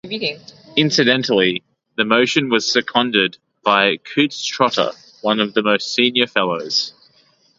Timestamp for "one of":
5.21-5.53